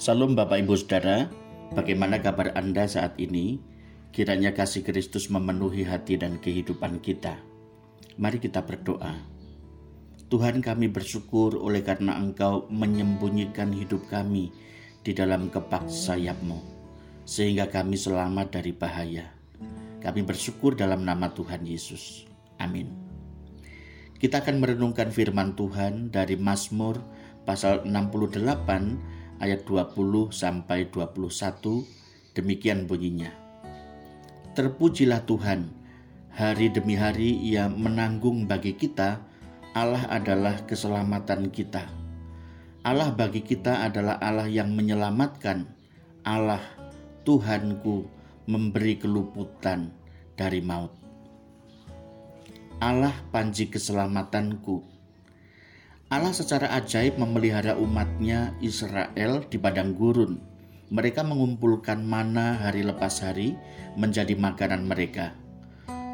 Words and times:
Salam 0.00 0.32
Bapak 0.32 0.64
Ibu 0.64 0.80
Saudara, 0.80 1.28
bagaimana 1.76 2.24
kabar 2.24 2.56
Anda 2.56 2.88
saat 2.88 3.20
ini? 3.20 3.60
Kiranya 4.16 4.56
kasih 4.56 4.80
Kristus 4.80 5.28
memenuhi 5.28 5.84
hati 5.84 6.16
dan 6.16 6.40
kehidupan 6.40 7.04
kita. 7.04 7.36
Mari 8.16 8.40
kita 8.40 8.64
berdoa. 8.64 9.12
Tuhan 10.32 10.64
kami 10.64 10.88
bersyukur 10.88 11.52
oleh 11.52 11.84
karena 11.84 12.16
Engkau 12.16 12.64
menyembunyikan 12.72 13.76
hidup 13.76 14.08
kami 14.08 14.48
di 15.04 15.12
dalam 15.12 15.52
kepak 15.52 15.92
sayapmu, 15.92 16.64
sehingga 17.28 17.68
kami 17.68 18.00
selamat 18.00 18.56
dari 18.56 18.72
bahaya. 18.72 19.28
Kami 20.00 20.24
bersyukur 20.24 20.80
dalam 20.80 21.04
nama 21.04 21.28
Tuhan 21.36 21.68
Yesus. 21.68 22.24
Amin. 22.56 22.88
Kita 24.16 24.40
akan 24.40 24.64
merenungkan 24.64 25.12
firman 25.12 25.52
Tuhan 25.60 26.08
dari 26.08 26.40
Mazmur 26.40 27.04
pasal 27.44 27.84
68 27.84 29.19
ayat 29.40 29.64
20 29.64 30.30
sampai 30.30 30.86
21 30.92 31.82
demikian 32.36 32.84
bunyinya. 32.86 33.32
Terpujilah 34.54 35.24
Tuhan, 35.24 35.72
hari 36.34 36.68
demi 36.70 36.94
hari 36.94 37.40
Ia 37.50 37.66
menanggung 37.72 38.44
bagi 38.44 38.76
kita, 38.76 39.24
Allah 39.72 40.04
adalah 40.10 40.60
keselamatan 40.66 41.48
kita. 41.48 41.86
Allah 42.80 43.12
bagi 43.12 43.44
kita 43.44 43.84
adalah 43.86 44.16
Allah 44.18 44.48
yang 44.48 44.72
menyelamatkan. 44.72 45.68
Allah 46.24 46.60
Tuhanku 47.22 48.08
memberi 48.48 48.96
keluputan 48.98 49.92
dari 50.34 50.64
maut. 50.64 50.90
Allah 52.80 53.12
panji 53.28 53.68
keselamatanku, 53.68 54.89
Allah 56.10 56.34
secara 56.34 56.74
ajaib 56.74 57.22
memelihara 57.22 57.78
umatnya 57.78 58.50
Israel 58.58 59.46
di 59.46 59.62
padang 59.62 59.94
gurun. 59.94 60.42
Mereka 60.90 61.22
mengumpulkan 61.22 62.02
mana 62.02 62.58
hari 62.58 62.82
lepas 62.82 63.22
hari 63.22 63.54
menjadi 63.94 64.34
makanan 64.34 64.90
mereka. 64.90 65.38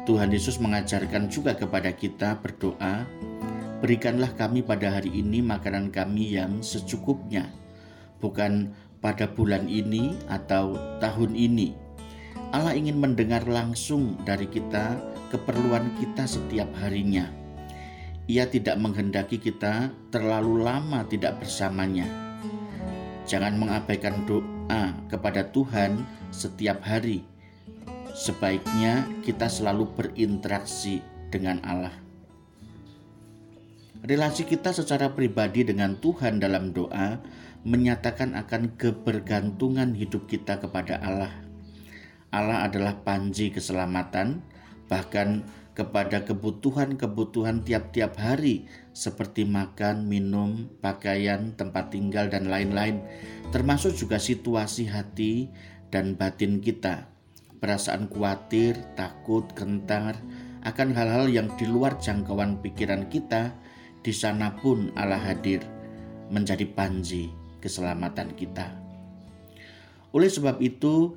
Tuhan 0.05 0.29
Yesus 0.29 0.61
mengajarkan 0.61 1.33
juga 1.33 1.57
kepada 1.57 1.89
kita 1.97 2.37
berdoa, 2.45 3.09
Berikanlah 3.81 4.37
kami 4.37 4.61
pada 4.61 5.01
hari 5.01 5.17
ini 5.17 5.41
makanan 5.41 5.89
kami 5.89 6.37
yang 6.37 6.61
secukupnya, 6.61 7.49
bukan 8.21 8.77
pada 9.01 9.25
bulan 9.25 9.65
ini 9.65 10.13
atau 10.29 10.77
tahun 11.01 11.33
ini. 11.33 11.73
Allah 12.53 12.77
ingin 12.77 13.01
mendengar 13.01 13.49
langsung 13.49 14.13
dari 14.29 14.45
kita 14.45 14.93
keperluan 15.33 15.89
kita 15.97 16.29
setiap 16.29 16.69
harinya 16.85 17.46
ia 18.27 18.43
tidak 18.51 18.75
menghendaki 18.75 19.39
kita 19.39 19.87
terlalu 20.11 20.59
lama 20.67 21.07
tidak 21.07 21.39
bersamanya. 21.39 22.05
Jangan 23.23 23.55
mengabaikan 23.55 24.27
doa 24.27 24.91
kepada 25.07 25.47
Tuhan 25.51 26.03
setiap 26.31 26.83
hari. 26.83 27.23
Sebaiknya 28.11 29.07
kita 29.23 29.47
selalu 29.47 29.87
berinteraksi 29.95 30.99
dengan 31.31 31.63
Allah. 31.63 31.95
Relasi 34.03 34.43
kita 34.43 34.75
secara 34.75 35.11
pribadi 35.15 35.63
dengan 35.63 35.95
Tuhan 35.99 36.39
dalam 36.43 36.71
doa 36.75 37.19
menyatakan 37.67 38.35
akan 38.35 38.79
kebergantungan 38.79 39.95
hidup 39.95 40.27
kita 40.27 40.59
kepada 40.59 40.99
Allah. 41.03 41.31
Allah 42.31 42.67
adalah 42.67 43.03
panji 43.03 43.51
keselamatan, 43.51 44.43
bahkan 44.91 45.43
kepada 45.77 46.25
kebutuhan-kebutuhan 46.25 47.61
tiap-tiap 47.61 48.17
hari 48.17 48.65
seperti 48.97 49.45
makan, 49.45 50.09
minum, 50.09 50.73
pakaian, 50.81 51.53
tempat 51.53 51.93
tinggal 51.93 52.33
dan 52.33 52.49
lain-lain, 52.49 53.05
termasuk 53.53 53.93
juga 53.93 54.17
situasi 54.17 54.89
hati 54.89 55.53
dan 55.93 56.17
batin 56.17 56.57
kita. 56.65 57.05
Perasaan 57.61 58.09
khawatir, 58.09 58.73
takut, 58.97 59.45
gentar 59.53 60.17
akan 60.65 60.97
hal-hal 60.97 61.29
yang 61.29 61.53
di 61.61 61.69
luar 61.69 62.01
jangkauan 62.01 62.57
pikiran 62.65 63.05
kita, 63.13 63.53
di 64.01 64.09
sana 64.09 64.57
pun 64.57 64.89
Allah 64.97 65.21
hadir 65.21 65.61
menjadi 66.33 66.65
panji 66.73 67.29
keselamatan 67.61 68.33
kita. 68.33 68.73
Oleh 70.09 70.33
sebab 70.33 70.57
itu, 70.57 71.13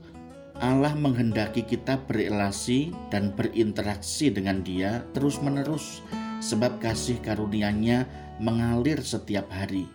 Allah 0.60 0.93
menghendaki 0.93 1.65
kita 1.65 1.97
berelasi 2.04 2.93
dan 3.09 3.32
berinteraksi 3.32 4.28
dengan 4.28 4.60
Dia 4.60 5.00
terus-menerus, 5.16 6.04
sebab 6.44 6.76
kasih 6.84 7.16
karunia-Nya 7.25 8.04
mengalir 8.44 9.00
setiap 9.00 9.48
hari. 9.48 9.88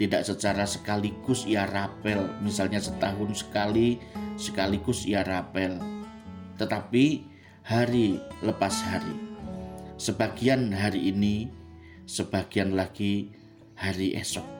Tidak 0.00 0.24
secara 0.24 0.64
sekaligus 0.64 1.44
ia 1.44 1.68
rapel, 1.68 2.24
misalnya 2.40 2.80
setahun 2.80 3.44
sekali, 3.44 4.00
sekaligus 4.40 5.04
ia 5.04 5.20
rapel, 5.20 5.76
tetapi 6.56 7.28
hari 7.68 8.16
lepas 8.40 8.80
hari. 8.88 9.12
Sebagian 10.00 10.72
hari 10.72 11.12
ini, 11.12 11.52
sebagian 12.08 12.72
lagi 12.72 13.28
hari 13.76 14.16
esok. 14.16 14.57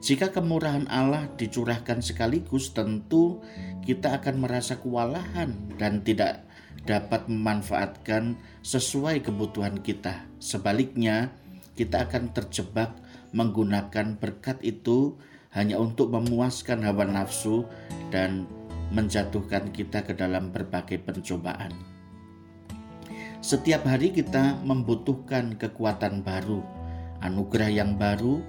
Jika 0.00 0.30
kemurahan 0.30 0.86
Allah 0.92 1.26
dicurahkan 1.40 2.04
sekaligus, 2.04 2.70
tentu 2.76 3.40
kita 3.82 4.20
akan 4.20 4.44
merasa 4.44 4.76
kewalahan 4.76 5.56
dan 5.80 6.04
tidak 6.04 6.44
dapat 6.86 7.26
memanfaatkan 7.26 8.38
sesuai 8.62 9.24
kebutuhan 9.24 9.80
kita. 9.82 10.28
Sebaliknya, 10.38 11.32
kita 11.74 12.06
akan 12.06 12.30
terjebak 12.32 12.94
menggunakan 13.34 14.16
berkat 14.16 14.62
itu 14.62 15.18
hanya 15.52 15.80
untuk 15.80 16.12
memuaskan 16.12 16.84
hawa 16.84 17.08
nafsu 17.08 17.64
dan 18.12 18.44
menjatuhkan 18.94 19.74
kita 19.74 20.04
ke 20.06 20.14
dalam 20.14 20.54
berbagai 20.54 21.02
pencobaan. 21.02 21.74
Setiap 23.42 23.86
hari 23.86 24.10
kita 24.10 24.58
membutuhkan 24.62 25.54
kekuatan 25.54 26.22
baru, 26.22 26.62
anugerah 27.22 27.70
yang 27.70 27.94
baru, 27.94 28.42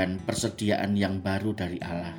dan 0.00 0.16
persediaan 0.24 0.96
yang 0.96 1.20
baru 1.20 1.52
dari 1.52 1.76
Allah. 1.84 2.16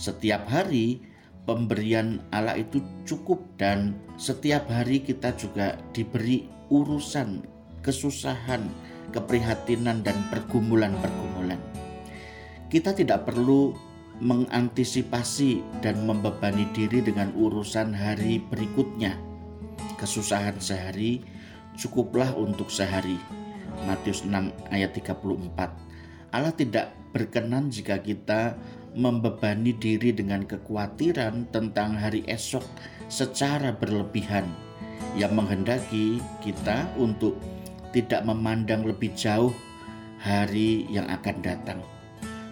Setiap 0.00 0.48
hari 0.48 1.04
pemberian 1.44 2.24
Allah 2.32 2.56
itu 2.56 2.80
cukup 3.04 3.44
dan 3.60 3.92
setiap 4.16 4.64
hari 4.72 5.04
kita 5.04 5.36
juga 5.36 5.76
diberi 5.92 6.48
urusan, 6.72 7.44
kesusahan, 7.84 8.64
keprihatinan 9.12 10.00
dan 10.00 10.16
pergumulan-pergumulan. 10.32 11.60
Kita 12.72 12.96
tidak 12.96 13.28
perlu 13.28 13.76
mengantisipasi 14.24 15.60
dan 15.84 16.08
membebani 16.08 16.64
diri 16.72 17.04
dengan 17.04 17.36
urusan 17.36 17.92
hari 17.92 18.40
berikutnya. 18.48 19.12
Kesusahan 20.00 20.56
sehari 20.56 21.20
cukuplah 21.76 22.32
untuk 22.32 22.72
sehari. 22.72 23.20
Matius 23.84 24.24
6 24.24 24.72
ayat 24.72 24.96
34 24.96 25.93
Allah 26.34 26.50
tidak 26.50 26.90
berkenan 27.14 27.70
jika 27.70 28.02
kita 28.02 28.58
membebani 28.98 29.70
diri 29.70 30.10
dengan 30.10 30.42
kekhawatiran 30.42 31.46
tentang 31.54 31.94
hari 31.94 32.26
esok 32.26 32.66
secara 33.06 33.70
berlebihan 33.70 34.42
yang 35.14 35.30
menghendaki 35.38 36.18
kita 36.42 36.90
untuk 36.98 37.38
tidak 37.94 38.26
memandang 38.26 38.82
lebih 38.82 39.14
jauh 39.14 39.54
hari 40.18 40.90
yang 40.90 41.06
akan 41.06 41.38
datang. 41.38 41.78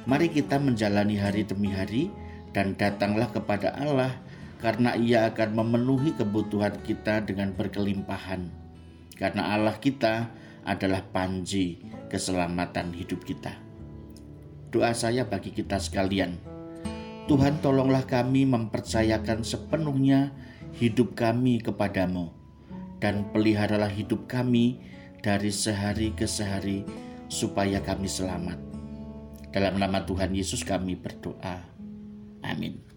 Mari 0.07 0.31
kita 0.31 0.63
menjalani 0.63 1.19
hari 1.19 1.43
demi 1.43 1.75
hari 1.75 2.07
dan 2.55 2.79
datanglah 2.79 3.35
kepada 3.35 3.75
Allah 3.75 4.15
karena 4.63 4.95
ia 4.95 5.27
akan 5.27 5.59
memenuhi 5.59 6.15
kebutuhan 6.15 6.79
kita 6.87 7.27
dengan 7.27 7.51
berkelimpahan. 7.51 8.47
Karena 9.19 9.59
Allah 9.59 9.75
kita 9.83 10.31
adalah 10.63 11.03
panji 11.11 11.83
keselamatan 12.07 12.95
hidup 12.95 13.27
kita 13.27 13.72
doa 14.73 14.97
saya 14.97 15.29
bagi 15.29 15.53
kita 15.53 15.77
sekalian. 15.77 16.41
Tuhan 17.29 17.61
tolonglah 17.61 18.09
kami 18.09 18.49
mempercayakan 18.49 19.45
sepenuhnya 19.45 20.33
hidup 20.81 21.15
kami 21.15 21.61
kepadamu 21.61 22.33
dan 22.99 23.29
peliharalah 23.31 23.93
hidup 23.93 24.27
kami 24.27 24.81
dari 25.23 25.53
sehari 25.55 26.11
ke 26.17 26.27
sehari 26.27 26.83
supaya 27.29 27.79
kami 27.85 28.09
selamat. 28.09 28.59
Dalam 29.53 29.77
nama 29.77 30.03
Tuhan 30.03 30.33
Yesus 30.33 30.65
kami 30.65 30.97
berdoa. 30.97 31.63
Amin. 32.43 32.92